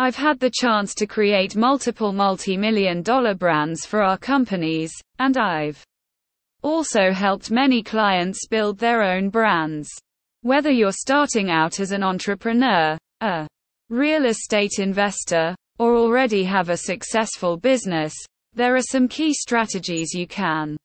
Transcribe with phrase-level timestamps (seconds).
[0.00, 5.84] I've had the chance to create multiple multi-million dollar brands for our companies, and I've
[6.62, 9.90] also helped many clients build their own brands.
[10.40, 13.46] Whether you're starting out as an entrepreneur, a
[13.90, 18.14] real estate investor, or already have a successful business,
[18.54, 20.78] there are some key strategies you can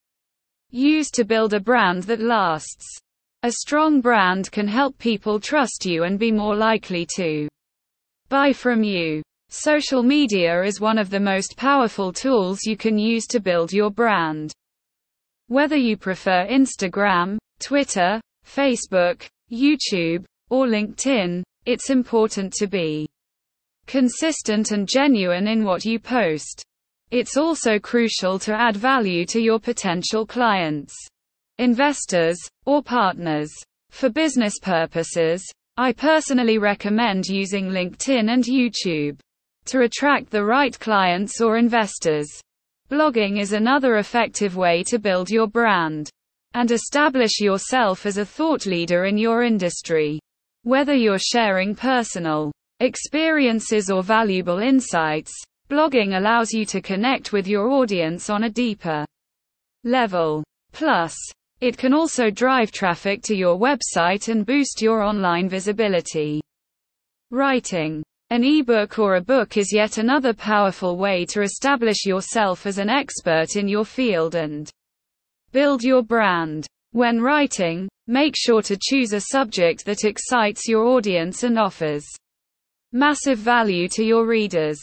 [0.71, 2.85] use to build a brand that lasts.
[3.43, 7.47] A strong brand can help people trust you and be more likely to
[8.29, 9.21] buy from you.
[9.49, 13.91] Social media is one of the most powerful tools you can use to build your
[13.91, 14.51] brand.
[15.47, 23.07] Whether you prefer Instagram, Twitter, Facebook, YouTube, or LinkedIn, it's important to be
[23.85, 26.63] consistent and genuine in what you post.
[27.11, 30.95] It's also crucial to add value to your potential clients,
[31.59, 33.51] investors, or partners.
[33.91, 35.45] For business purposes,
[35.77, 39.19] I personally recommend using LinkedIn and YouTube
[39.65, 42.29] to attract the right clients or investors.
[42.89, 46.09] Blogging is another effective way to build your brand
[46.53, 50.17] and establish yourself as a thought leader in your industry.
[50.63, 55.33] Whether you're sharing personal experiences or valuable insights,
[55.69, 59.05] blogging allows you to connect with your audience on a deeper
[59.83, 60.41] level.
[60.71, 61.17] Plus,
[61.61, 66.41] it can also drive traffic to your website and boost your online visibility.
[67.31, 72.79] Writing an ebook or a book is yet another powerful way to establish yourself as
[72.79, 74.69] an expert in your field and
[75.51, 76.65] build your brand.
[76.91, 82.05] When writing, make sure to choose a subject that excites your audience and offers
[82.93, 84.79] massive value to your readers.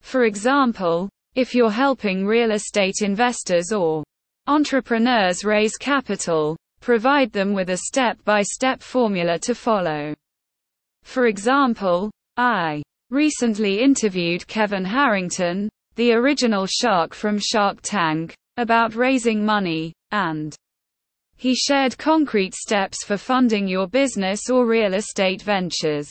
[0.00, 4.02] For example, if you're helping real estate investors or
[4.50, 10.12] Entrepreneurs raise capital, provide them with a step-by-step formula to follow.
[11.04, 19.46] For example, I recently interviewed Kevin Harrington, the original shark from Shark Tank, about raising
[19.46, 20.52] money, and
[21.36, 26.10] he shared concrete steps for funding your business or real estate ventures.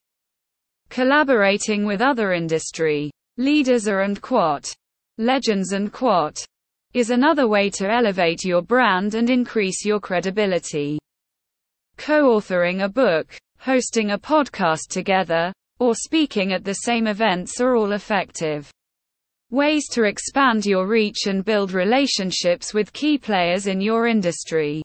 [0.89, 4.75] collaborating with other industry leaders are and quat
[5.19, 6.43] legends and quat
[6.95, 10.97] is another way to elevate your brand and increase your credibility.
[11.97, 17.93] Co-authoring a book hosting a podcast together or speaking at the same events are all
[17.93, 18.71] effective
[19.54, 24.82] Ways to expand your reach and build relationships with key players in your industry.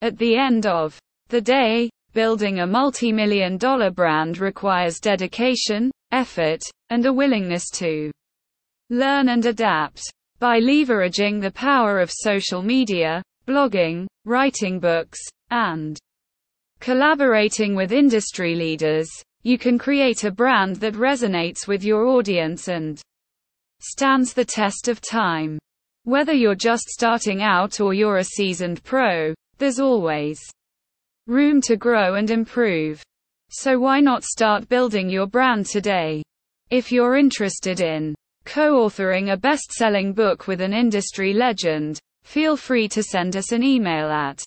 [0.00, 7.04] At the end of the day, building a multi-million dollar brand requires dedication, effort, and
[7.04, 8.10] a willingness to
[8.88, 10.00] learn and adapt.
[10.38, 15.20] By leveraging the power of social media, blogging, writing books,
[15.50, 15.98] and
[16.80, 19.10] collaborating with industry leaders,
[19.42, 23.02] you can create a brand that resonates with your audience and
[23.84, 25.58] stands the test of time.
[26.04, 30.40] Whether you're just starting out or you're a seasoned pro, there's always
[31.26, 33.02] room to grow and improve.
[33.50, 36.22] So why not start building your brand today?
[36.70, 38.14] If you're interested in
[38.44, 44.10] co-authoring a best-selling book with an industry legend, feel free to send us an email
[44.10, 44.42] at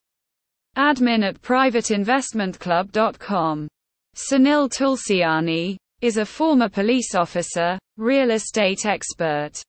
[0.76, 3.68] admin at privateinvestmentclub.com.
[4.16, 9.62] Sunil Tulsiani, is a former police officer, real estate expert,